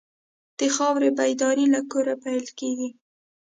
د 0.59 0.61
خاورې 0.75 1.09
بیداري 1.17 1.65
له 1.73 1.81
کوره 1.91 2.15
پیل 2.23 2.45
کېږي. 2.59 2.89